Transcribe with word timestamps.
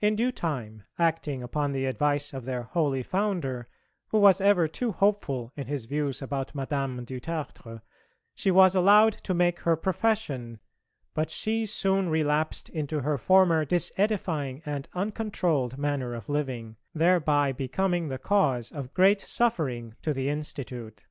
In 0.00 0.16
due 0.16 0.32
time, 0.32 0.84
acting 0.98 1.42
upon 1.42 1.72
the 1.72 1.84
advice 1.84 2.32
of 2.32 2.46
their 2.46 2.62
holy 2.62 3.02
Founder, 3.02 3.68
who 4.08 4.16
was 4.18 4.40
ever 4.40 4.66
too 4.66 4.92
hopeful 4.92 5.52
in 5.56 5.66
his 5.66 5.84
views 5.84 6.22
about 6.22 6.54
Madame 6.54 7.04
du 7.04 7.20
Tertre, 7.20 7.82
she 8.34 8.50
was 8.50 8.74
allowed 8.74 9.12
to 9.24 9.34
make 9.34 9.58
her 9.58 9.76
profession, 9.76 10.58
but 11.12 11.30
she 11.30 11.66
soon 11.66 12.08
relapsed 12.08 12.70
into 12.70 13.00
her 13.00 13.18
former 13.18 13.66
disedifying 13.66 14.62
and 14.64 14.88
uncontrolled 14.94 15.76
manner 15.76 16.14
of 16.14 16.30
living, 16.30 16.76
thereby 16.94 17.52
becoming 17.52 18.08
the 18.08 18.16
cause 18.16 18.72
of 18.72 18.94
great 18.94 19.20
suffering 19.20 19.94
to 20.00 20.14
the 20.14 20.30
Institute. 20.30 21.02